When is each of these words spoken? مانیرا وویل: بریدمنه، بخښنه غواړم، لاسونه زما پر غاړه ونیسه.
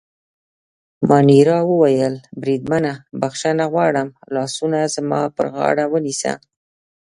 مانیرا 1.09 1.59
وویل: 1.69 2.15
بریدمنه، 2.41 2.93
بخښنه 3.19 3.65
غواړم، 3.73 4.09
لاسونه 4.35 4.79
زما 4.95 5.21
پر 5.35 5.45
غاړه 5.55 5.85
ونیسه. 5.89 6.33